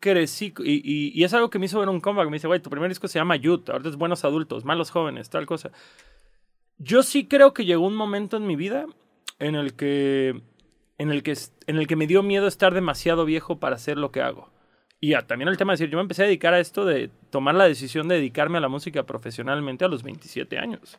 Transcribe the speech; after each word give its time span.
crecí, 0.00 0.54
y, 0.64 0.74
y, 0.74 1.12
y 1.14 1.24
es 1.24 1.34
algo 1.34 1.50
que 1.50 1.58
me 1.58 1.66
hizo 1.66 1.78
ver 1.78 1.88
un 1.88 2.00
que 2.00 2.12
me 2.12 2.32
dice, 2.32 2.46
güey, 2.46 2.60
tu 2.60 2.70
primer 2.70 2.88
disco 2.88 3.08
se 3.08 3.18
llama 3.18 3.36
Youth, 3.36 3.68
ahorita 3.70 3.90
es 3.90 3.96
Buenos 3.96 4.24
Adultos, 4.24 4.64
Malos 4.64 4.90
Jóvenes, 4.90 5.30
tal 5.30 5.46
cosa. 5.46 5.70
Yo 6.78 7.02
sí 7.02 7.26
creo 7.26 7.52
que 7.52 7.64
llegó 7.64 7.86
un 7.86 7.96
momento 7.96 8.36
en 8.36 8.46
mi 8.46 8.56
vida 8.56 8.86
en 9.38 9.54
el 9.54 9.74
que, 9.74 10.40
en 10.98 11.10
el 11.10 11.22
que, 11.22 11.36
en 11.66 11.76
el 11.76 11.86
que 11.86 11.96
me 11.96 12.06
dio 12.06 12.22
miedo 12.22 12.46
estar 12.46 12.74
demasiado 12.74 13.24
viejo 13.24 13.58
para 13.58 13.76
hacer 13.76 13.98
lo 13.98 14.10
que 14.12 14.20
hago. 14.20 14.50
Y 15.00 15.14
ah, 15.14 15.26
también 15.26 15.48
el 15.48 15.56
tema 15.56 15.72
de 15.72 15.74
decir, 15.74 15.90
yo 15.90 15.98
me 15.98 16.02
empecé 16.02 16.22
a 16.22 16.26
dedicar 16.26 16.54
a 16.54 16.60
esto 16.60 16.84
de 16.84 17.10
tomar 17.30 17.54
la 17.54 17.64
decisión 17.64 18.08
de 18.08 18.16
dedicarme 18.16 18.58
a 18.58 18.60
la 18.60 18.68
música 18.68 19.04
profesionalmente 19.04 19.84
a 19.84 19.88
los 19.88 20.02
27 20.02 20.58
años. 20.58 20.98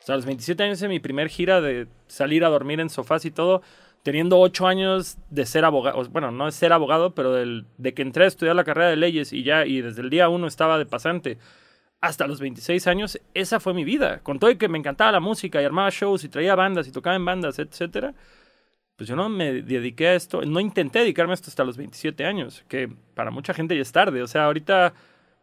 O 0.00 0.04
sea, 0.04 0.14
a 0.14 0.16
los 0.16 0.26
27 0.26 0.62
años 0.62 0.82
en 0.82 0.90
mi 0.90 1.00
primer 1.00 1.28
gira 1.28 1.60
de 1.60 1.88
salir 2.06 2.44
a 2.44 2.48
dormir 2.48 2.80
en 2.80 2.88
sofás 2.88 3.24
y 3.24 3.30
todo, 3.30 3.62
teniendo 4.02 4.38
8 4.40 4.66
años 4.66 5.16
de 5.30 5.46
ser 5.46 5.64
abogado, 5.64 6.02
bueno, 6.10 6.30
no 6.30 6.46
de 6.46 6.52
ser 6.52 6.72
abogado, 6.72 7.14
pero 7.14 7.32
del, 7.32 7.66
de 7.78 7.94
que 7.94 8.02
entré 8.02 8.24
a 8.24 8.28
estudiar 8.28 8.56
la 8.56 8.64
carrera 8.64 8.88
de 8.88 8.96
leyes 8.96 9.32
y 9.32 9.42
ya, 9.42 9.64
y 9.66 9.80
desde 9.80 10.02
el 10.02 10.10
día 10.10 10.28
1 10.28 10.46
estaba 10.46 10.78
de 10.78 10.86
pasante 10.86 11.38
hasta 12.00 12.26
los 12.26 12.40
26 12.40 12.86
años, 12.88 13.20
esa 13.32 13.60
fue 13.60 13.74
mi 13.74 13.84
vida. 13.84 14.20
Con 14.24 14.40
todo 14.40 14.50
y 14.50 14.56
que 14.56 14.68
me 14.68 14.76
encantaba 14.76 15.12
la 15.12 15.20
música 15.20 15.62
y 15.62 15.64
armaba 15.64 15.88
shows 15.90 16.24
y 16.24 16.28
traía 16.28 16.56
bandas 16.56 16.88
y 16.88 16.90
tocaba 16.90 17.14
en 17.14 17.24
bandas, 17.24 17.60
etcétera, 17.60 18.12
pues 18.96 19.08
yo 19.08 19.14
no 19.14 19.28
me 19.28 19.62
dediqué 19.62 20.08
a 20.08 20.14
esto, 20.14 20.42
no 20.42 20.58
intenté 20.58 21.00
dedicarme 21.00 21.32
a 21.32 21.34
esto 21.34 21.48
hasta 21.48 21.64
los 21.64 21.76
27 21.76 22.24
años, 22.24 22.64
que 22.68 22.90
para 23.14 23.30
mucha 23.30 23.54
gente 23.54 23.76
ya 23.76 23.82
es 23.82 23.92
tarde. 23.92 24.20
O 24.20 24.26
sea, 24.26 24.46
ahorita, 24.46 24.94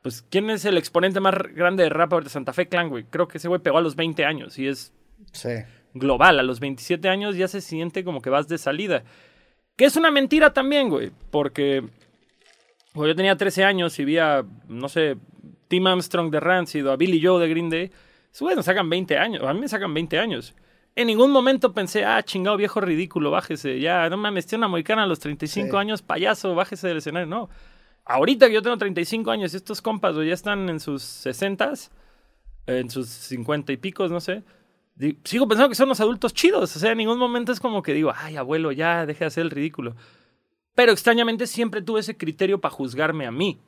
pues, 0.01 0.21
¿quién 0.29 0.49
es 0.49 0.65
el 0.65 0.77
exponente 0.77 1.21
más 1.21 1.33
grande 1.55 1.83
de 1.83 1.89
rap 1.89 2.13
de 2.21 2.29
Santa 2.29 2.51
Fe 2.51 2.67
Clan, 2.67 2.89
güey? 2.89 3.05
Creo 3.05 3.29
que 3.29 3.37
ese 3.37 3.47
güey 3.47 3.61
pegó 3.61 3.77
a 3.77 3.81
los 3.81 3.95
20 3.95 4.25
años 4.25 4.59
y 4.59 4.67
es 4.67 4.91
Sí. 5.31 5.49
Global. 5.93 6.39
A 6.39 6.43
los 6.43 6.59
27 6.59 7.07
años 7.09 7.35
ya 7.35 7.47
se 7.47 7.61
siente 7.61 8.03
como 8.03 8.21
que 8.21 8.29
vas 8.29 8.47
de 8.47 8.57
salida. 8.57 9.03
Que 9.75 9.85
es 9.85 9.95
una 9.95 10.11
mentira 10.11 10.53
también, 10.53 10.89
güey, 10.89 11.11
porque 11.31 11.83
yo 12.95 13.15
tenía 13.15 13.35
13 13.37 13.63
años 13.63 13.97
y 13.99 14.05
vi 14.05 14.17
a, 14.17 14.43
no 14.67 14.89
sé, 14.89 15.15
Tim 15.67 15.87
Armstrong 15.87 16.31
de 16.31 16.39
Rancid 16.39 16.85
o 16.87 16.91
a 16.91 16.97
Billy 16.97 17.23
Joe 17.23 17.41
de 17.41 17.49
Green 17.49 17.69
Day, 17.69 17.91
güeyes 18.39 18.57
me 18.57 18.63
sacan 18.63 18.89
20 18.89 19.17
años, 19.17 19.43
a 19.43 19.53
mí 19.53 19.59
me 19.61 19.67
sacan 19.69 19.93
20 19.93 20.19
años. 20.19 20.53
En 20.95 21.07
ningún 21.07 21.31
momento 21.31 21.71
pensé, 21.73 22.03
ah, 22.03 22.21
chingado 22.23 22.57
viejo 22.57 22.81
ridículo, 22.81 23.31
bájese, 23.31 23.79
ya, 23.79 24.09
no 24.09 24.17
mames, 24.17 24.47
tiene 24.47 24.61
una 24.61 24.67
moicana 24.67 25.03
a 25.03 25.07
los 25.07 25.19
35 25.19 25.71
Sí. 25.71 25.77
años, 25.77 26.01
payaso, 26.01 26.55
bájese 26.55 26.87
del 26.87 26.97
escenario, 26.97 27.27
no. 27.27 27.49
Ahorita 28.05 28.47
que 28.47 28.55
yo 28.55 28.61
tengo 28.61 28.77
35 28.77 29.29
años 29.31 29.53
y 29.53 29.57
estos 29.57 29.81
compas 29.81 30.15
güey, 30.15 30.27
ya 30.29 30.33
están 30.33 30.67
en 30.67 30.79
sus 30.79 31.03
60s, 31.03 31.91
en 32.65 32.89
sus 32.89 33.07
50 33.07 33.71
y 33.71 33.77
picos, 33.77 34.11
no 34.11 34.19
sé, 34.19 34.43
sigo 35.23 35.47
pensando 35.47 35.69
que 35.69 35.75
son 35.75 35.89
los 35.89 35.99
adultos 35.99 36.33
chidos, 36.33 36.75
o 36.75 36.79
sea, 36.79 36.91
en 36.91 36.97
ningún 36.97 37.17
momento 37.17 37.51
es 37.51 37.59
como 37.59 37.81
que 37.81 37.93
digo, 37.93 38.11
ay, 38.15 38.35
abuelo, 38.37 38.71
ya, 38.71 39.05
deje 39.05 39.19
de 39.19 39.27
hacer 39.27 39.43
el 39.43 39.51
ridículo. 39.51 39.95
Pero 40.75 40.91
extrañamente 40.91 41.47
siempre 41.47 41.81
tuve 41.81 42.01
ese 42.01 42.17
criterio 42.17 42.59
para 42.59 42.73
juzgarme 42.73 43.25
a 43.25 43.31
mí. 43.31 43.59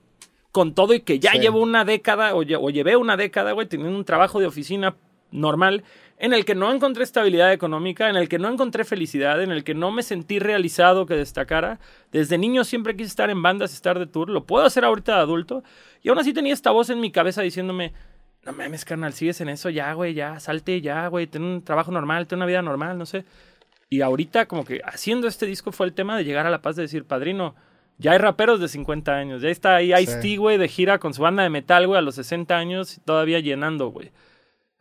Con 0.51 0.73
todo 0.73 0.93
y 0.93 0.99
que 1.01 1.19
ya 1.19 1.31
Sí. 1.31 1.39
llevo 1.39 1.61
una 1.61 1.85
década, 1.85 2.35
o, 2.35 2.43
lle- 2.43 2.59
o 2.61 2.69
llevé 2.69 2.95
una 2.97 3.15
década, 3.15 3.53
güey, 3.53 3.67
teniendo 3.67 3.97
un 3.97 4.03
trabajo 4.05 4.39
de 4.39 4.47
oficina 4.47 4.95
normal, 5.31 5.83
en 6.17 6.33
el 6.33 6.43
que 6.43 6.55
no 6.55 6.71
encontré 6.71 7.03
estabilidad 7.05 7.53
económica, 7.53 8.09
en 8.09 8.17
el 8.17 8.27
que 8.27 8.37
no 8.37 8.49
encontré 8.49 8.83
felicidad, 8.83 9.41
en 9.41 9.51
el 9.51 9.63
que 9.63 9.73
no 9.73 9.91
me 9.91 10.03
sentí 10.03 10.39
realizado 10.39 11.05
que 11.05 11.15
destacara. 11.15 11.79
Desde 12.11 12.37
niño 12.37 12.65
siempre 12.65 12.95
quise 12.97 13.07
estar 13.07 13.29
en 13.29 13.41
bandas, 13.41 13.73
estar 13.73 13.97
de 13.97 14.05
tour, 14.07 14.29
lo 14.29 14.43
puedo 14.43 14.65
hacer 14.65 14.83
ahorita 14.83 15.15
de 15.15 15.21
adulto. 15.21 15.63
Y 16.03 16.09
aún 16.09 16.19
así 16.19 16.33
tenía 16.33 16.53
esta 16.53 16.71
voz 16.71 16.89
en 16.89 16.99
mi 16.99 17.11
cabeza 17.11 17.41
diciéndome, 17.41 17.93
no 18.45 18.53
mames, 18.53 18.85
carnal, 18.85 19.13
sigues 19.13 19.39
en 19.41 19.49
eso, 19.49 19.69
ya, 19.69 19.93
güey, 19.93 20.13
ya, 20.13 20.39
salte, 20.39 20.81
ya, 20.81 21.07
güey, 21.07 21.27
ten 21.27 21.43
un 21.43 21.63
trabajo 21.63 21.91
normal, 21.91 22.27
ten 22.27 22.37
una 22.39 22.45
vida 22.47 22.61
normal, 22.61 22.97
no 22.97 23.05
sé. 23.05 23.23
Y 23.89 24.01
ahorita 24.01 24.47
como 24.47 24.65
que 24.65 24.81
haciendo 24.83 25.27
este 25.27 25.45
disco 25.45 25.71
fue 25.71 25.85
el 25.85 25.93
tema 25.93 26.17
de 26.17 26.23
llegar 26.23 26.47
a 26.47 26.49
la 26.49 26.61
paz 26.61 26.75
de 26.75 26.83
decir, 26.83 27.05
padrino, 27.05 27.55
ya 27.97 28.13
hay 28.13 28.17
raperos 28.17 28.59
de 28.59 28.67
50 28.67 29.11
años, 29.13 29.41
ya 29.41 29.49
está 29.49 29.75
ahí 29.75 29.93
Ice-T, 29.93 30.21
Sí. 30.21 30.37
güey, 30.37 30.57
de 30.57 30.67
gira 30.67 30.97
con 30.97 31.13
su 31.13 31.21
banda 31.21 31.43
de 31.43 31.49
metal, 31.49 31.85
güey, 31.85 31.99
a 31.99 32.01
los 32.01 32.15
60 32.15 32.57
años, 32.57 32.99
todavía 33.05 33.39
llenando, 33.39 33.89
güey. 33.89 34.11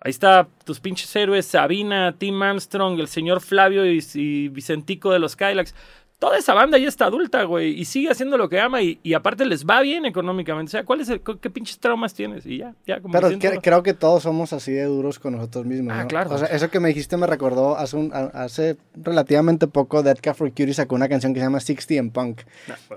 Ahí 0.03 0.11
está 0.11 0.49
tus 0.65 0.81
pinches 0.81 1.15
héroes, 1.15 1.45
Sabina, 1.45 2.15
Tim 2.17 2.41
Armstrong, 2.43 2.99
el 2.99 3.09
señor 3.09 3.43
Flavio 3.43 3.85
y, 3.85 4.03
y 4.15 4.49
Vicentico 4.49 5.13
de 5.13 5.19
los 5.19 5.37
Kylax. 5.37 5.75
Toda 6.21 6.37
esa 6.37 6.53
banda 6.55 6.77
ya 6.79 6.87
está 6.87 7.07
adulta, 7.07 7.43
güey, 7.45 7.71
y 7.81 7.87
sigue 7.87 8.11
haciendo 8.11 8.37
lo 8.37 8.49
que 8.51 8.61
ama 8.61 8.83
y, 8.83 9.01
y 9.03 9.15
aparte 9.15 9.47
les 9.47 9.65
va 9.65 9.81
bien 9.81 10.05
económicamente. 10.05 10.69
O 10.69 10.73
sea, 10.73 10.85
¿cuál 10.85 11.01
es 11.01 11.09
el, 11.09 11.23
qué 11.23 11.49
pinches 11.49 11.79
traumas 11.81 12.13
tienes? 12.15 12.45
Y 12.45 12.59
ya, 12.59 12.75
ya, 12.87 13.01
como 13.01 13.13
Pero 13.13 13.29
siento- 13.29 13.51
que- 13.51 13.59
creo 13.59 13.83
que 13.83 13.95
todos 13.95 14.23
somos 14.23 14.53
así 14.53 14.71
de 14.71 14.85
duros 14.85 15.19
con 15.19 15.33
nosotros 15.35 15.65
mismos. 15.65 15.95
Ah, 15.97 16.03
¿no? 16.03 16.09
claro. 16.09 16.31
O 16.35 16.37
sea, 16.39 16.47
eso 16.49 16.69
que 16.71 16.79
me 16.79 16.89
dijiste 16.89 17.17
me 17.17 17.27
recordó 17.27 17.75
hace, 17.79 17.97
un- 17.97 18.13
hace 18.13 18.77
relativamente 18.95 19.67
poco 19.67 20.03
Dead 20.03 20.19
Cat 20.21 20.37
for 20.37 20.51
Cutie 20.51 20.75
sacó 20.75 20.95
una 20.95 21.09
canción 21.09 21.33
que 21.33 21.41
se 21.41 21.47
llama 21.47 21.59
60 21.59 21.95
en 21.95 22.11
Punk, 22.11 22.43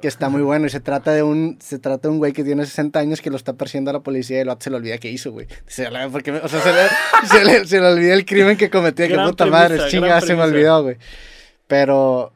que 0.01 0.07
está 0.09 0.27
muy 0.27 0.41
bueno 0.41 0.65
y 0.65 0.69
se 0.69 0.81
trata 0.81 1.11
de 1.13 1.23
un 1.23 1.57
se 1.61 1.79
trata 1.79 2.09
de 2.09 2.11
un 2.11 2.17
güey 2.17 2.33
que 2.33 2.43
tiene 2.43 2.65
60 2.65 2.99
años 2.99 3.21
que 3.21 3.29
lo 3.29 3.37
está 3.37 3.53
persiguiendo 3.53 3.89
a 3.89 3.93
la 3.93 3.99
policía 4.01 4.41
y 4.41 4.43
vato 4.43 4.65
se 4.65 4.69
le 4.69 4.75
olvida 4.75 4.97
que 4.97 5.09
hizo, 5.09 5.31
güey. 5.31 5.47
Se 5.65 5.89
le, 5.89 6.09
porque 6.09 6.33
me- 6.33 6.39
o 6.39 6.47
sea, 6.49 6.59
se 6.59 6.73
le, 6.73 6.89
se 7.29 7.45
le- 7.45 7.65
se 7.67 7.79
le 7.79 7.87
olvida 7.87 8.13
el 8.15 8.25
crimen 8.25 8.57
que 8.57 8.69
cometió, 8.69 9.07
que 9.07 9.15
puta 9.15 9.45
premisa, 9.45 9.47
madre, 9.69 9.79
chingada, 9.89 10.19
se 10.19 10.35
me 10.35 10.41
olvidó, 10.43 10.83
güey. 10.83 10.97
Pero 11.67 12.33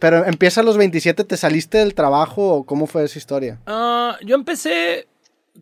pero 0.00 0.24
empieza 0.24 0.62
a 0.62 0.64
los 0.64 0.76
27, 0.78 1.24
¿te 1.24 1.36
saliste 1.36 1.78
del 1.78 1.94
trabajo 1.94 2.54
o 2.54 2.64
cómo 2.64 2.86
fue 2.86 3.04
esa 3.04 3.18
historia? 3.18 3.60
Ah, 3.66 4.16
yo 4.24 4.34
empecé 4.34 5.06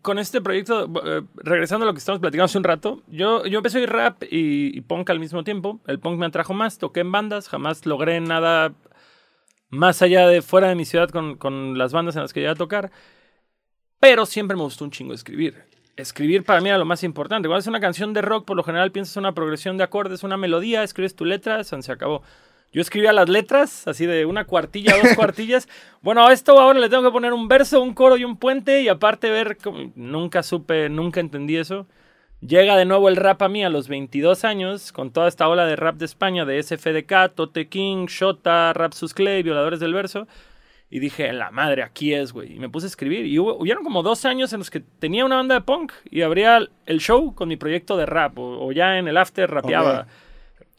con 0.01 0.17
este 0.17 0.39
proyecto, 0.39 0.89
eh, 1.05 1.21
regresando 1.35 1.83
a 1.83 1.87
lo 1.87 1.93
que 1.93 1.99
estamos 1.99 2.21
platicando 2.21 2.45
hace 2.45 2.57
un 2.57 2.63
rato, 2.63 3.03
yo, 3.07 3.45
yo 3.45 3.57
empecé 3.57 3.77
a 3.77 3.81
oír 3.81 3.89
rap 3.89 4.23
y, 4.31 4.79
punk 4.81 5.09
al 5.09 5.19
mismo 5.19 5.43
tiempo. 5.43 5.81
El 5.87 5.99
punk 5.99 6.17
me 6.17 6.25
atrajo 6.25 6.53
más, 6.53 6.77
toqué 6.77 7.01
en 7.01 7.11
bandas, 7.11 7.49
jamás 7.49 7.85
logré 7.85 8.21
nada 8.21 8.73
más 9.69 10.01
allá 10.01 10.25
de 10.27 10.41
fuera 10.41 10.69
de 10.69 10.75
mi 10.75 10.85
ciudad 10.85 11.09
con, 11.09 11.35
con 11.35 11.77
las 11.77 11.91
bandas 11.91 12.15
en 12.15 12.21
las 12.21 12.31
que 12.31 12.41
iba 12.41 12.51
a 12.51 12.55
tocar. 12.55 12.91
Pero 13.99 14.25
siempre 14.25 14.55
me 14.55 14.63
gustó 14.63 14.85
un 14.85 14.91
chingo 14.91 15.13
escribir. 15.13 15.65
Escribir 15.97 16.45
para 16.45 16.61
mí 16.61 16.69
era 16.69 16.77
lo 16.77 16.85
más 16.85 17.03
importante. 17.03 17.49
Cuando 17.49 17.59
haces 17.59 17.67
una 17.67 17.81
canción 17.81 18.13
de 18.13 18.21
rock, 18.21 18.45
por 18.45 18.55
lo 18.55 18.63
general 18.63 18.93
piensas 18.93 19.17
una 19.17 19.33
progresión 19.33 19.75
de 19.77 19.83
acordes, 19.83 20.23
una 20.23 20.37
melodía, 20.37 20.83
escribes 20.83 21.13
tu 21.13 21.25
letra, 21.25 21.61
se 21.65 21.91
acabó. 21.91 22.23
Yo 22.71 22.81
escribía 22.81 23.11
las 23.13 23.27
letras, 23.29 23.87
así 23.87 24.05
de 24.05 24.25
una 24.25 24.45
cuartilla, 24.45 24.95
dos 25.01 25.13
cuartillas. 25.15 25.67
Bueno, 26.01 26.25
a 26.25 26.31
esto 26.31 26.57
ahora 26.59 26.79
le 26.79 26.87
tengo 26.87 27.03
que 27.03 27.11
poner 27.11 27.33
un 27.33 27.47
verso, 27.49 27.81
un 27.81 27.93
coro 27.93 28.15
y 28.15 28.23
un 28.23 28.37
puente. 28.37 28.81
Y 28.81 28.87
aparte 28.87 29.29
ver, 29.29 29.57
cómo- 29.57 29.91
nunca 29.95 30.43
supe, 30.43 30.87
nunca 30.89 31.19
entendí 31.19 31.57
eso. 31.57 31.87
Llega 32.41 32.77
de 32.77 32.85
nuevo 32.85 33.09
el 33.09 33.17
rap 33.17 33.41
a 33.41 33.49
mí 33.49 33.65
a 33.65 33.69
los 33.69 33.89
22 33.89 34.45
años, 34.45 34.93
con 34.93 35.11
toda 35.11 35.27
esta 35.27 35.49
ola 35.49 35.65
de 35.65 35.75
rap 35.75 35.95
de 35.97 36.05
España, 36.05 36.45
de 36.45 36.57
SFDK, 36.63 37.33
Tote 37.35 37.67
King, 37.67 38.05
Shota, 38.07 38.71
Rap 38.71 38.93
Sus 38.93 39.13
Clay, 39.13 39.43
Violadores 39.43 39.81
del 39.81 39.93
Verso. 39.93 40.25
Y 40.89 40.99
dije, 40.99 41.33
la 41.33 41.51
madre, 41.51 41.83
aquí 41.83 42.13
es, 42.13 42.31
güey. 42.31 42.55
Y 42.55 42.59
me 42.59 42.69
puse 42.69 42.85
a 42.85 42.89
escribir. 42.89 43.25
Y 43.25 43.37
hubo, 43.39 43.55
hubieron 43.57 43.83
como 43.83 44.03
dos 44.03 44.23
años 44.23 44.53
en 44.53 44.59
los 44.59 44.69
que 44.69 44.79
tenía 44.79 45.25
una 45.25 45.35
banda 45.35 45.55
de 45.55 45.61
punk 45.61 45.91
y 46.09 46.21
abría 46.21 46.59
el 46.85 46.99
show 47.01 47.35
con 47.35 47.49
mi 47.49 47.57
proyecto 47.57 47.97
de 47.97 48.05
rap. 48.05 48.39
O, 48.39 48.65
o 48.67 48.71
ya 48.71 48.97
en 48.97 49.07
el 49.09 49.17
after 49.17 49.51
rapeaba. 49.51 50.07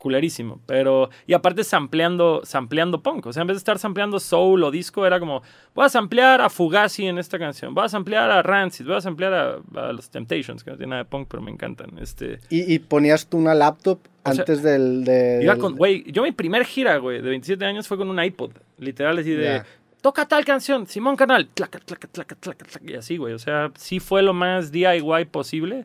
Culerísimo. 0.00 0.60
Pero, 0.64 1.10
y 1.26 1.34
aparte 1.34 1.62
sampleando, 1.62 2.40
sampleando 2.44 3.02
punk. 3.02 3.26
O 3.26 3.32
sea, 3.34 3.42
en 3.42 3.48
vez 3.48 3.56
de 3.56 3.58
estar 3.58 3.78
sampleando 3.78 4.18
soul 4.18 4.64
o 4.64 4.70
disco, 4.70 5.04
era 5.06 5.20
como, 5.20 5.42
voy 5.74 5.84
a 5.84 5.88
samplear 5.90 6.40
a 6.40 6.48
Fugazi 6.48 7.06
en 7.06 7.18
esta 7.18 7.38
canción. 7.38 7.74
Voy 7.74 7.84
a 7.84 7.88
samplear 7.90 8.30
a 8.30 8.42
Rancid. 8.42 8.86
Voy 8.86 8.96
a 8.96 9.02
samplear 9.02 9.34
a, 9.34 9.58
a 9.76 9.92
los 9.92 10.08
Temptations, 10.08 10.64
que 10.64 10.70
no 10.70 10.78
tiene 10.78 10.90
nada 10.92 11.02
de 11.04 11.08
punk, 11.10 11.28
pero 11.28 11.42
me 11.42 11.50
encantan. 11.50 11.98
Este, 11.98 12.38
Y, 12.48 12.72
y 12.72 12.78
ponías 12.78 13.26
tú 13.26 13.36
una 13.36 13.54
laptop 13.54 13.98
O 14.24 14.32
sea, 14.32 14.40
antes 14.40 14.62
del 14.62 15.04
de 15.04 15.40
Iba 15.42 15.52
del- 15.52 15.60
con, 15.60 15.76
güey, 15.76 16.10
yo 16.10 16.22
mi 16.22 16.32
primer 16.32 16.64
gira, 16.64 16.96
güey, 16.96 17.20
de 17.20 17.28
27 17.28 17.62
años 17.66 17.86
fue 17.86 17.98
con 17.98 18.08
un 18.08 18.18
iPod. 18.24 18.52
Literal, 18.78 19.18
así 19.18 19.32
de, 19.32 19.62
toca 20.00 20.26
tal 20.26 20.46
canción, 20.46 20.86
Simón 20.86 21.14
Canal, 21.16 21.46
tlaca, 21.52 21.78
tlaca, 21.78 22.08
tlaca, 22.08 22.34
tlaca, 22.36 22.64
tlaca, 22.64 22.90
y 22.90 22.94
así, 22.94 23.18
güey. 23.18 23.34
O 23.34 23.38
sea, 23.38 23.70
sí 23.76 24.00
fue 24.00 24.22
lo 24.22 24.32
más 24.32 24.72
DIY 24.72 25.26
posible 25.30 25.84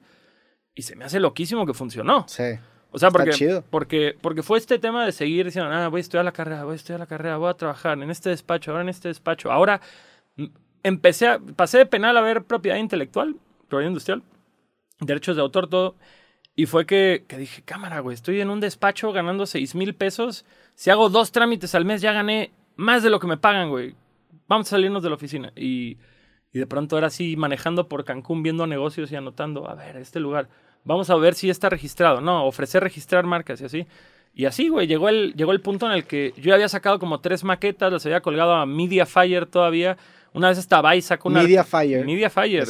y 0.74 0.84
se 0.84 0.96
me 0.96 1.04
hace 1.04 1.20
loquísimo 1.20 1.66
que 1.66 1.74
funcionó. 1.74 2.24
Sí. 2.30 2.44
O 2.95 2.97
sea, 2.97 3.11
porque, 3.11 3.31
chido. 3.31 3.61
porque, 3.69 4.16
porque 4.22 4.41
fue 4.41 4.57
este 4.57 4.79
tema 4.79 5.06
de 5.06 5.11
seguir 5.11 5.45
diciendo, 5.45 5.69
ah, 5.69 5.89
voy 5.89 6.00
a 6.00 6.01
estudiar 6.01 6.23
la 6.23 6.31
carrera, 6.31 6.63
voy 6.63 6.72
a 6.72 6.75
estudiar 6.78 7.01
la 7.01 7.06
carrera, 7.06 7.35
voy 7.35 7.50
a 7.50 7.53
trabajar 7.53 8.01
en 8.01 8.09
este 8.09 8.29
despacho, 8.29 8.72
ahora 8.72 8.83
en 8.83 8.89
este 8.89 9.09
despacho. 9.09 9.51
Ahora 9.51 9.81
empecé 10.81 11.28
a, 11.28 11.39
pasé 11.39 11.79
de 11.79 11.85
penal 11.85 12.16
a 12.16 12.22
ver 12.22 12.45
propiedad 12.45 12.77
intelectual, 12.77 13.36
propiedad 13.68 13.89
industrial, 13.89 14.24
derechos 15.01 15.36
de 15.36 15.42
autor, 15.42 15.68
todo. 15.68 15.95
Y 16.56 16.68
fue 16.68 16.86
que, 16.86 17.25
que 17.27 17.38
dije, 17.38 17.63
cámara, 17.63 18.00
güey, 18.00 18.15
estoy 18.15 18.39
en 18.39 18.50
un 18.50 18.62
despacho 18.62 19.12
ganando 19.12 19.45
6 19.45 19.75
mil 19.75 19.94
pesos. 19.94 20.45
Si 20.75 20.89
hago 20.89 21.09
dos 21.09 21.33
trámites 21.33 21.75
al 21.75 21.83
mes, 21.83 22.00
ya 22.01 22.13
gané 22.13 22.51
más 22.77 23.03
de 23.03 23.09
lo 23.09 23.19
que 23.19 23.27
me 23.27 23.36
pagan, 23.36 23.71
güey. 23.71 23.94
Vamos 24.48 24.68
a 24.68 24.69
salirnos 24.69 25.03
de 25.03 25.09
la 25.09 25.15
oficina. 25.15 25.51
Y, 25.57 25.98
y 26.53 26.59
de 26.59 26.65
pronto 26.65 26.98
era 26.98 27.07
así, 27.07 27.36
manejando 27.36 27.89
por 27.89 28.06
Cancún, 28.06 28.41
viendo 28.41 28.68
negocios 28.68 29.12
y 29.12 29.18
anotando, 29.18 29.69
a 29.69 29.75
ver, 29.75 29.98
este 29.98 30.21
lugar, 30.21 30.48
vamos 30.86 31.10
a 31.10 31.16
ver 31.16 31.34
si 31.36 31.48
ya 31.48 31.52
está 31.52 31.70
registrado. 31.70 32.22
No, 32.22 32.46
ofrecer 32.46 32.82
registrar 32.82 33.26
marcas 33.26 33.60
y 33.62 33.66
así. 33.66 33.86
Y 34.34 34.46
así, 34.46 34.68
güey, 34.70 34.88
llegó 34.88 35.10
el, 35.10 35.34
llegó 35.36 35.52
el 35.52 35.62
punto 35.62 35.86
en 35.86 35.94
el 35.94 36.06
que 36.06 36.34
yo 36.38 36.44
ya 36.50 36.56
había 36.56 36.70
sacado 36.70 37.00
como 37.00 37.20
tres 37.20 37.44
maquetas, 37.44 37.92
las 37.92 38.06
había 38.06 38.22
colgado 38.22 38.54
a 38.54 38.66
Mediafire 38.66 39.46
todavía. 39.46 39.98
Una 40.34 40.50
vez 40.50 40.58
estaba 40.58 40.90
ahí, 40.90 41.02
sacó 41.02 41.30
una... 41.30 41.42
Mediafire. 41.42 42.04
Mediafire. 42.04 42.64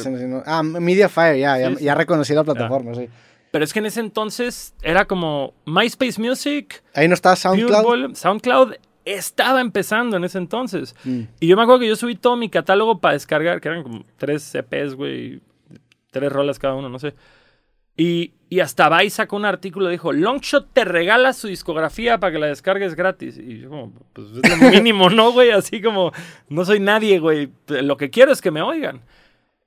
Ah, 0.46 0.62
Mediafire, 0.62 1.40
ya, 1.40 1.58
ya, 1.58 1.70
Sí, 1.70 1.76
sí. 1.78 1.84
ya 1.84 1.94
reconocí 1.96 2.34
la 2.34 2.44
plataforma, 2.44 2.94
sí. 2.94 3.08
Pero 3.50 3.64
es 3.64 3.72
que 3.72 3.80
en 3.80 3.86
ese 3.86 4.00
entonces 4.00 4.74
era 4.82 5.06
como 5.06 5.54
MySpace 5.64 6.20
Music, 6.20 6.82
Ahí 6.94 7.08
no 7.08 7.14
estaba 7.14 7.34
SoundCloud. 7.34 8.14
SoundCloud 8.14 8.74
estaba 9.04 9.60
empezando 9.60 10.16
en 10.16 10.24
ese 10.24 10.38
entonces. 10.38 10.94
Y 11.40 11.46
yo 11.46 11.56
me 11.56 11.62
acuerdo 11.62 11.80
que 11.80 11.88
yo 11.88 11.96
subí 11.96 12.14
todo 12.16 12.36
mi 12.36 12.48
catálogo 12.48 13.00
para 13.00 13.14
descargar, 13.14 13.60
que 13.60 13.68
eran 13.68 13.82
como 13.82 14.04
tres 14.16 14.42
CPs, 14.42 14.94
güey, 14.94 15.40
tres 16.10 16.30
rolas 16.30 16.58
cada 16.58 16.74
uno, 16.74 16.88
no 16.88 16.98
sé. 16.98 17.14
Y, 17.96 18.32
y 18.48 18.60
hasta 18.60 18.88
Vice 18.90 19.16
sacó 19.16 19.36
un 19.36 19.44
artículo, 19.44 19.88
dijo, 19.88 20.12
Longshot 20.12 20.72
te 20.72 20.84
regala 20.84 21.32
su 21.32 21.48
discografía 21.48 22.18
para 22.18 22.32
que 22.32 22.38
la 22.38 22.46
descargues 22.46 22.94
gratis. 22.94 23.38
Y 23.38 23.60
yo 23.60 23.70
como, 23.70 23.92
pues 24.12 24.28
es 24.42 24.60
lo 24.60 24.70
mínimo, 24.70 25.10
¿no, 25.10 25.32
güey? 25.32 25.50
Así 25.50 25.80
como, 25.80 26.12
no 26.48 26.64
soy 26.64 26.80
nadie, 26.80 27.18
güey. 27.18 27.50
Lo 27.68 27.96
que 27.96 28.10
quiero 28.10 28.32
es 28.32 28.40
que 28.40 28.50
me 28.50 28.62
oigan. 28.62 29.02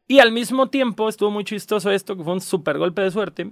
Y 0.07 0.19
al 0.19 0.31
mismo 0.31 0.69
tiempo 0.69 1.09
estuvo 1.09 1.29
muy 1.29 1.43
chistoso 1.43 1.91
esto, 1.91 2.15
que 2.15 2.23
fue 2.23 2.33
un 2.33 2.41
super 2.41 2.77
golpe 2.77 3.01
de 3.01 3.11
suerte. 3.11 3.51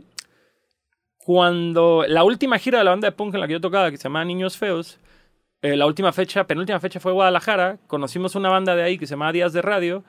Cuando 1.17 2.05
la 2.07 2.23
última 2.23 2.57
gira 2.57 2.79
de 2.79 2.85
la 2.85 2.91
banda 2.91 3.09
de 3.09 3.11
punk 3.11 3.33
en 3.35 3.41
la 3.41 3.47
que 3.47 3.53
yo 3.53 3.61
tocaba, 3.61 3.91
que 3.91 3.97
se 3.97 4.03
llamaba 4.03 4.25
Niños 4.25 4.57
Feos, 4.57 4.99
eh, 5.61 5.75
la 5.75 5.85
última 5.85 6.13
fecha, 6.13 6.45
penúltima 6.45 6.79
fecha 6.79 6.99
fue 6.99 7.11
Guadalajara, 7.11 7.79
conocimos 7.87 8.35
una 8.35 8.49
banda 8.49 8.75
de 8.75 8.83
ahí 8.83 8.97
que 8.97 9.07
se 9.07 9.11
llamaba 9.15 9.33
Días 9.33 9.53
de 9.53 9.61
Radio, 9.61 10.03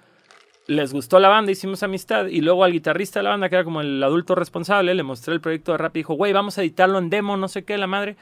les 0.68 0.92
gustó 0.92 1.18
la 1.18 1.28
banda, 1.28 1.50
hicimos 1.50 1.82
amistad 1.82 2.26
y 2.26 2.42
luego 2.42 2.62
al 2.62 2.72
guitarrista 2.72 3.20
de 3.20 3.24
la 3.24 3.30
banda, 3.30 3.48
que 3.48 3.56
era 3.56 3.64
como 3.64 3.80
el 3.80 4.02
adulto 4.02 4.34
responsable, 4.34 4.94
le 4.94 5.02
mostré 5.02 5.32
el 5.32 5.40
proyecto 5.40 5.72
de 5.72 5.78
rap 5.78 5.96
y 5.96 6.00
dijo, 6.00 6.14
güey, 6.14 6.34
vamos 6.34 6.58
a 6.58 6.60
editarlo 6.60 6.98
en 6.98 7.08
demo, 7.08 7.38
no 7.38 7.48
sé 7.48 7.64
qué, 7.64 7.78
la 7.78 7.86
madre. 7.86 8.16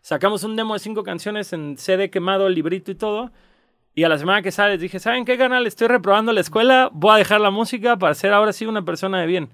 Sacamos 0.00 0.44
un 0.44 0.54
demo 0.54 0.74
de 0.74 0.80
cinco 0.80 1.02
canciones 1.02 1.52
en 1.52 1.76
CD 1.76 2.08
quemado, 2.08 2.48
librito 2.48 2.92
y 2.92 2.94
todo. 2.94 3.32
Y 3.96 4.04
a 4.04 4.08
la 4.08 4.16
semana 4.16 4.42
que 4.42 4.52
sale 4.52 4.78
dije, 4.78 5.00
¿saben 5.00 5.24
qué, 5.24 5.36
canal? 5.36 5.66
Estoy 5.66 5.88
reprobando 5.88 6.32
la 6.32 6.40
escuela, 6.40 6.88
voy 6.92 7.16
a 7.16 7.18
dejar 7.18 7.40
la 7.40 7.50
música 7.50 7.96
para 7.96 8.14
ser 8.14 8.32
ahora 8.32 8.52
sí 8.52 8.64
una 8.64 8.84
persona 8.84 9.20
de 9.20 9.26
bien. 9.26 9.48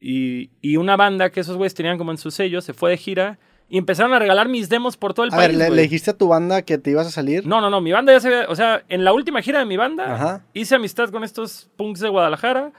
Y, 0.00 0.50
y 0.60 0.76
una 0.76 0.96
banda 0.96 1.30
que 1.30 1.40
esos 1.40 1.56
güeyes 1.56 1.74
tenían 1.74 1.98
como 1.98 2.12
en 2.12 2.18
su 2.18 2.30
sello 2.30 2.60
se 2.60 2.72
fue 2.72 2.90
de 2.90 2.98
gira 2.98 3.38
y 3.68 3.78
empezaron 3.78 4.12
a 4.12 4.18
regalar 4.18 4.48
mis 4.48 4.68
demos 4.68 4.96
por 4.96 5.14
todo 5.14 5.24
el 5.26 5.32
A 5.32 5.36
país. 5.36 5.56
ver, 5.58 5.70
¿le, 5.72 5.82
dijiste 5.82 6.10
a 6.10 6.16
tu 6.18 6.28
banda 6.28 6.62
que 6.62 6.78
te 6.78 6.90
ibas 6.90 7.06
a 7.06 7.10
salir? 7.10 7.46
No, 7.46 7.60
no, 7.60 7.70
no, 7.70 7.80
mi 7.80 7.92
banda 7.92 8.12
ya 8.12 8.20
se 8.20 8.28
había, 8.28 8.48
o 8.48 8.54
sea, 8.56 8.82
en 8.88 9.04
la 9.04 9.12
última 9.12 9.40
gira 9.42 9.58
de 9.58 9.64
mi 9.64 9.76
banda 9.76 10.14
Ajá. 10.14 10.44
hice 10.52 10.74
amistad 10.74 11.08
con 11.10 11.24
estos 11.24 11.68
punks 11.76 12.00
de 12.00 12.08
Guadalajara. 12.08 12.72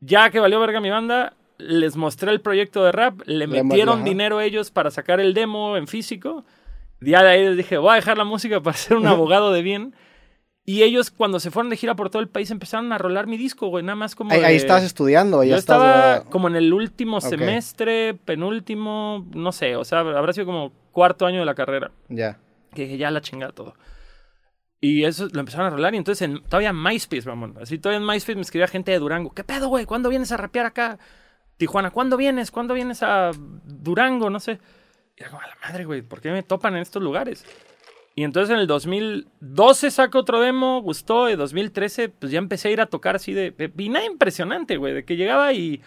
Ya 0.00 0.30
que 0.30 0.40
valió 0.40 0.60
verga 0.60 0.80
mi 0.80 0.90
banda, 0.90 1.34
les 1.58 1.96
mostré 1.96 2.30
el 2.30 2.40
proyecto 2.40 2.84
de 2.84 2.92
rap, 2.92 3.20
le 3.26 3.46
Le 3.46 3.46
metieron 3.46 3.96
ajá. 4.00 4.04
dinero 4.04 4.40
ellos 4.40 4.70
para 4.70 4.90
sacar 4.90 5.20
el 5.20 5.32
demo 5.34 5.76
en 5.76 5.86
físico. 5.86 6.44
Ya 7.00 7.22
de 7.22 7.30
ahí 7.30 7.44
les 7.44 7.56
dije, 7.56 7.78
voy 7.78 7.92
a 7.92 7.94
dejar 7.96 8.18
la 8.18 8.24
música 8.24 8.60
para 8.60 8.76
ser 8.76 8.96
un 8.96 9.06
abogado 9.06 9.52
de 9.52 9.62
bien. 9.62 9.94
Y 10.68 10.82
ellos 10.82 11.12
cuando 11.12 11.38
se 11.38 11.52
fueron 11.52 11.70
de 11.70 11.76
gira 11.76 11.94
por 11.94 12.10
todo 12.10 12.20
el 12.20 12.28
país 12.28 12.50
empezaron 12.50 12.92
a 12.92 12.98
rolar 12.98 13.28
mi 13.28 13.36
disco, 13.36 13.68
güey, 13.68 13.84
nada 13.84 13.94
más 13.94 14.16
como 14.16 14.32
Ahí, 14.32 14.40
ahí 14.42 14.50
de- 14.54 14.56
estabas 14.56 14.82
estudiando, 14.82 15.44
ya 15.44 15.50
yo 15.50 15.56
estaba 15.56 16.24
como 16.24 16.48
en 16.48 16.56
el 16.56 16.72
último 16.72 17.20
semestre, 17.20 18.14
penúltimo, 18.24 19.24
no 19.32 19.52
sé, 19.52 19.76
o 19.76 19.84
sea, 19.84 20.00
habrá 20.00 20.32
sido 20.32 20.44
como 20.46 20.72
cuarto 20.90 21.24
año 21.24 21.38
de 21.38 21.46
la 21.46 21.54
carrera. 21.54 21.92
Ya. 22.08 22.38
Que 22.74 22.82
dije, 22.82 22.98
ya 22.98 23.10
la 23.12 23.20
chingada 23.20 23.52
todo. 23.52 23.74
Y 24.80 25.04
eso 25.04 25.28
lo 25.32 25.40
empezaron 25.40 25.66
a 25.68 25.70
rolar. 25.70 25.94
Y 25.94 25.98
entonces 25.98 26.22
en, 26.22 26.42
todavía 26.44 26.70
en 26.70 26.82
MySpace, 26.82 27.26
mamón. 27.28 27.56
Así 27.60 27.78
todavía 27.78 27.98
en 28.04 28.06
MySpace 28.06 28.34
me 28.36 28.42
escribía 28.42 28.66
gente 28.68 28.90
de 28.92 28.98
Durango. 28.98 29.32
¿Qué 29.32 29.42
pedo, 29.44 29.68
güey? 29.68 29.84
¿Cuándo 29.86 30.08
vienes 30.10 30.32
a 30.32 30.36
rapear 30.36 30.66
acá? 30.66 30.98
Tijuana, 31.56 31.90
¿cuándo 31.90 32.16
vienes? 32.16 32.50
¿Cuándo 32.50 32.74
vienes 32.74 33.02
a 33.02 33.30
Durango? 33.64 34.28
No 34.30 34.38
sé. 34.40 34.58
Y 35.16 35.22
era 35.22 35.30
como, 35.30 35.42
a 35.42 35.46
la 35.46 35.56
madre, 35.62 35.84
güey, 35.86 36.02
¿por 36.02 36.20
qué 36.20 36.30
me 36.30 36.42
topan 36.42 36.74
en 36.76 36.82
estos 36.82 37.02
lugares? 37.02 37.44
Y 38.18 38.24
entonces 38.24 38.52
en 38.52 38.58
el 38.60 38.66
2012 38.66 39.90
saco 39.90 40.18
otro 40.18 40.40
demo, 40.40 40.80
gustó. 40.80 41.28
Y 41.30 41.36
2013, 41.36 42.08
pues 42.08 42.32
ya 42.32 42.38
empecé 42.38 42.68
a 42.68 42.70
ir 42.72 42.80
a 42.80 42.86
tocar 42.86 43.14
así 43.16 43.32
de. 43.34 43.50
de- 43.50 43.70
Y 43.76 43.88
nada 43.90 44.06
impresionante, 44.06 44.78
güey, 44.78 44.94
de 44.94 45.04
que 45.04 45.16
llegaba 45.16 45.52
y 45.52 45.82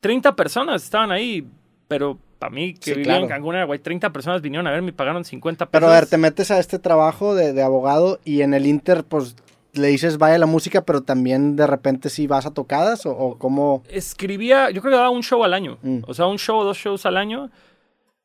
30 0.00 0.36
personas 0.36 0.84
estaban 0.84 1.10
ahí. 1.10 1.46
Pero 1.88 2.18
para 2.38 2.50
mí, 2.52 2.74
que 2.74 2.90
Sí, 2.92 2.96
vivía 2.98 3.14
en 3.16 3.26
claro. 3.26 3.28
Cancún, 3.28 3.54
era, 3.54 3.64
güey, 3.64 3.78
30 3.78 4.12
personas 4.12 4.42
vinieron 4.42 4.66
a 4.66 4.70
verme 4.70 4.90
y 4.90 4.92
pagaron 4.92 5.24
50 5.24 5.66
pesos. 5.66 5.70
Pero 5.72 5.86
a 5.90 5.94
ver, 5.94 6.06
te 6.06 6.18
metes 6.18 6.50
a 6.50 6.58
este 6.58 6.78
trabajo 6.78 7.34
de, 7.34 7.52
de 7.54 7.62
abogado 7.62 8.20
y 8.24 8.42
en 8.42 8.52
el 8.52 8.66
Inter, 8.66 9.04
pues, 9.04 9.34
le 9.72 9.86
dices 9.88 10.18
vaya 10.18 10.36
la 10.38 10.46
música, 10.46 10.82
pero 10.82 11.02
también 11.02 11.54
de 11.56 11.66
repente 11.66 12.10
sí 12.10 12.26
vas 12.26 12.44
a 12.44 12.52
tocadas 12.52 13.06
o, 13.06 13.12
o 13.16 13.38
cómo... 13.38 13.82
escribía, 13.88 14.70
yo 14.70 14.80
creo 14.82 14.92
que 14.92 14.96
daba 14.96 15.10
un 15.10 15.22
show 15.22 15.42
al 15.44 15.54
año. 15.54 15.78
Mm. 15.82 16.00
O 16.06 16.12
sea, 16.14 16.26
un 16.26 16.38
show 16.38 16.58
o 16.58 16.64
dos 16.64 16.76
shows 16.76 17.06
al 17.06 17.16
año. 17.16 17.50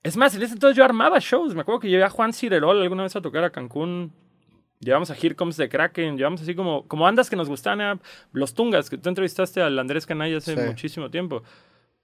Es 0.04 0.18
más, 0.18 0.36
en 0.36 0.42
ese 0.42 0.54
entonces 0.54 0.76
yo 0.78 0.84
armaba 0.84 1.18
shows. 1.20 1.54
Me 1.54 1.62
acuerdo 1.62 1.80
que 1.80 1.90
llevé 1.90 2.04
a 2.04 2.10
Juan 2.10 2.34
Cirerol 2.34 2.82
alguna 2.82 3.04
vez 3.04 3.16
a 3.16 3.22
tocar 3.22 3.44
a 3.44 3.50
Cancún. 3.52 4.12
Llevamos 4.80 5.12
a 5.12 5.16
Here 5.16 5.36
Comes 5.36 5.58
the 5.58 5.70
Kraken. 5.70 6.18
Llevamos 6.18 6.42
así 6.42 6.56
como, 6.56 6.88
como 6.88 7.04
bandas 7.04 7.30
que 7.30 7.36
nos 7.36 7.48
gustaban. 7.48 8.02
Los 8.34 8.54
Tungas, 8.56 8.90
que 8.90 8.98
tú 8.98 9.10
entrevistaste 9.10 9.62
al 9.62 9.78
Andrés 9.78 10.06
Canalla 10.08 10.38
hace 10.38 10.56
Sí. 10.56 10.62
muchísimo 10.68 11.12
tiempo. 11.12 11.44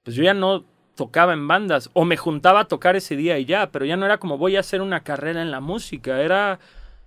Pues 0.03 0.15
yo 0.15 0.23
ya 0.23 0.35
no 0.35 0.63
tocaba 0.95 1.33
en 1.33 1.47
bandas. 1.47 1.89
O 1.93 2.05
me 2.05 2.17
juntaba 2.17 2.61
a 2.61 2.65
tocar 2.67 2.95
ese 2.95 3.15
día 3.15 3.39
y 3.39 3.45
ya. 3.45 3.71
Pero 3.71 3.85
ya 3.85 3.97
no 3.97 4.05
era 4.05 4.19
como 4.19 4.37
voy 4.37 4.57
a 4.57 4.59
hacer 4.59 4.81
una 4.81 4.99
carrera 5.03 5.41
en 5.41 5.49
la 5.49 5.59
música. 5.59 6.21
Era 6.21 6.59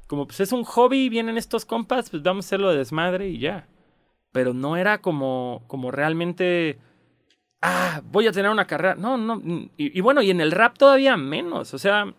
como, 0.09 0.27
pues 0.27 0.41
es 0.41 0.51
un 0.51 0.65
hobby. 0.65 1.09
Vienen 1.09 1.39
estos 1.39 1.65
compas, 1.65 2.11
pues 2.11 2.25
vamos 2.25 2.45
a 2.45 2.49
hacerlo 2.49 2.71
de 2.71 2.79
desmadre 2.79 3.29
y 3.29 3.39
ya. 3.39 3.69
Pero 4.33 4.55
no 4.55 4.77
era 4.77 4.99
como, 5.01 5.63
como 5.69 5.93
realmente 5.93 6.79
ah, 7.63 8.01
voy 8.05 8.27
a 8.27 8.33
tener 8.33 8.51
una 8.51 8.67
carrera. 8.67 8.95
No, 8.95 9.17
no. 9.17 9.41
Y, 9.77 9.97
y 9.99 10.01
bueno, 10.01 10.23
y 10.23 10.31
en 10.31 10.41
el 10.41 10.53
rap 10.53 10.77
todavía 10.79 11.17
menos. 11.17 11.75
O 11.75 11.79
sea, 11.79 12.13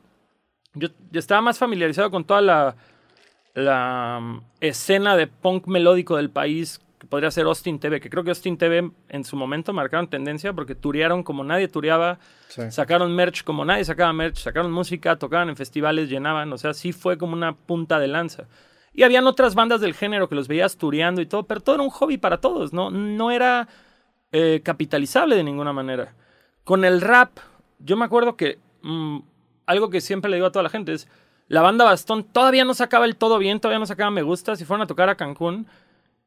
yo, 0.74 0.90
yo 1.12 1.20
estaba 1.20 1.42
más 1.42 1.58
familiarizado 1.58 2.12
con 2.12 2.24
toda 2.26 2.42
la, 2.42 2.76
la 3.54 4.18
um, 4.20 4.42
escena 4.60 5.16
de 5.18 5.28
punk 5.28 5.68
melódico 5.68 6.16
del 6.18 6.30
país, 6.30 6.80
que 7.00 7.08
podría 7.08 7.32
ser 7.32 7.46
Austin 7.46 7.80
TV, 7.80 8.00
que 8.00 8.10
creo 8.10 8.24
que 8.24 8.30
Austin 8.30 8.58
TV 8.58 8.92
en 9.10 9.24
su 9.24 9.36
momento 9.36 9.74
marcaron 9.74 10.08
tendencia 10.08 10.54
porque 10.54 10.76
turearon 10.76 11.24
como 11.24 11.44
nadie 11.44 11.68
tureaba, 11.68 12.20
Sí. 12.48 12.70
sacaron 12.70 13.16
merch 13.16 13.44
como 13.44 13.64
nadie 13.66 13.86
sacaba 13.86 14.12
merch, 14.14 14.38
sacaron 14.38 14.72
música, 14.72 15.16
tocaban 15.18 15.50
en 15.50 15.56
festivales, 15.56 16.10
llenaban. 16.10 16.52
O 16.54 16.58
sea, 16.58 16.74
sí 16.74 16.92
fue 16.92 17.18
como 17.18 17.34
una 17.34 17.54
punta 17.56 17.98
de 18.00 18.08
lanza. 18.08 18.46
Y 18.94 19.04
habían 19.04 19.26
otras 19.26 19.56
bandas 19.56 19.80
del 19.80 19.94
género 19.94 20.28
que 20.28 20.36
los 20.36 20.50
veías 20.50 20.76
tureando 20.78 21.22
y 21.22 21.26
todo, 21.26 21.44
pero 21.44 21.62
todo 21.62 21.76
era 21.76 21.84
un 21.84 21.90
hobby 21.90 22.18
para 22.18 22.42
todos, 22.42 22.74
¿no? 22.74 22.92
No 22.92 23.32
era 23.32 23.70
eh, 24.32 24.62
capitalizable 24.64 25.36
de 25.36 25.44
ninguna 25.44 25.74
manera. 25.74 26.14
Con 26.64 26.86
el 26.86 27.02
rap, 27.02 27.38
yo 27.80 27.98
me 27.98 28.06
acuerdo 28.06 28.36
que 28.36 28.60
mm, 28.82 29.20
algo 29.66 29.90
que 29.90 30.02
siempre 30.02 30.30
le 30.30 30.38
digo 30.38 30.48
a 30.48 30.52
toda 30.52 30.64
la 30.64 30.70
gente 30.70 30.94
es, 30.94 31.08
la 31.48 31.62
banda 31.62 31.86
Bastón 31.86 32.24
todavía 32.24 32.64
no 32.64 32.74
sacaba 32.74 33.06
el 33.06 33.18
todo 33.18 33.38
bien, 33.38 33.60
todavía 33.60 33.80
no 33.80 33.86
sacaba 33.86 34.10
me 34.10 34.22
gusta, 34.22 34.56
si 34.56 34.64
fueron 34.64 34.84
a 34.84 34.88
tocar 34.88 35.10
a 35.10 35.16
Cancún, 35.16 35.68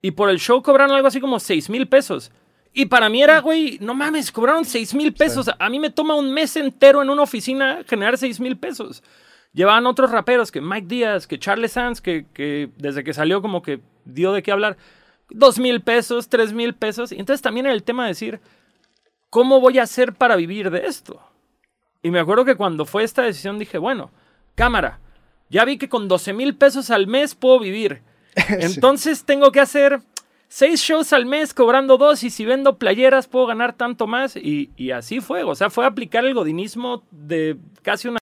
y 0.02 0.10
por 0.10 0.28
el 0.28 0.38
show 0.38 0.62
cobraron 0.62 0.94
algo 0.94 1.08
así 1.08 1.18
como 1.18 1.40
6 1.40 1.70
mil 1.70 1.88
pesos. 1.88 2.30
Y 2.74 2.86
para 2.86 3.08
mí 3.08 3.22
era, 3.22 3.40
güey, 3.40 3.78
no 3.80 3.94
mames, 3.94 4.30
cobraron 4.32 4.64
6 4.64 4.94
mil 4.94 5.14
pesos. 5.14 5.48
A 5.58 5.70
mí 5.70 5.78
me 5.78 5.90
toma 5.90 6.14
un 6.14 6.34
mes 6.34 6.56
entero 6.56 7.00
en 7.00 7.08
una 7.08 7.22
oficina 7.22 7.78
generar 7.86 8.18
6 8.18 8.40
mil 8.40 8.58
pesos. 8.58 9.02
Llevaban 9.54 9.86
otros 9.86 10.10
raperos 10.10 10.50
que 10.50 10.60
Mike 10.60 10.88
Díaz, 10.88 11.26
que 11.26 11.38
Charles 11.38 11.72
Sands, 11.72 12.00
que, 12.00 12.26
que 12.34 12.68
desde 12.76 13.04
que 13.04 13.14
salió 13.14 13.40
como 13.40 13.62
que 13.62 13.80
dio 14.04 14.32
de 14.32 14.42
qué 14.42 14.50
hablar. 14.50 14.76
Dos 15.30 15.58
mil 15.58 15.80
pesos, 15.80 16.28
tres 16.28 16.52
mil 16.52 16.74
pesos. 16.74 17.12
Y 17.12 17.16
entonces 17.16 17.42
también 17.42 17.66
era 17.66 17.74
el 17.74 17.82
tema 17.82 18.04
de 18.04 18.10
decir, 18.10 18.40
¿cómo 19.30 19.60
voy 19.60 19.78
a 19.78 19.84
hacer 19.84 20.12
para 20.14 20.36
vivir 20.36 20.70
de 20.70 20.86
esto? 20.86 21.20
Y 22.02 22.10
me 22.10 22.20
acuerdo 22.20 22.44
que 22.44 22.56
cuando 22.56 22.84
fue 22.84 23.02
esta 23.02 23.22
decisión 23.22 23.58
dije, 23.58 23.78
bueno, 23.78 24.10
cámara, 24.54 25.00
ya 25.48 25.64
vi 25.64 25.78
que 25.78 25.88
con 25.88 26.08
12 26.08 26.32
mil 26.34 26.56
pesos 26.56 26.90
al 26.90 27.06
mes 27.06 27.34
puedo 27.34 27.58
vivir. 27.58 28.02
Entonces 28.48 29.24
tengo 29.24 29.52
que 29.52 29.60
hacer 29.60 30.00
seis 30.48 30.80
shows 30.80 31.12
al 31.12 31.26
mes 31.26 31.52
cobrando 31.52 31.96
dos 31.96 32.22
y 32.22 32.30
si 32.30 32.44
vendo 32.44 32.78
playeras 32.78 33.26
puedo 33.26 33.46
ganar 33.46 33.72
tanto 33.72 34.06
más. 34.06 34.36
Y, 34.36 34.70
y 34.76 34.90
así 34.90 35.20
fue, 35.20 35.42
o 35.42 35.54
sea, 35.54 35.70
fue 35.70 35.86
aplicar 35.86 36.24
el 36.24 36.34
godinismo 36.34 37.02
de 37.10 37.56
casi 37.82 38.06
una 38.06 38.12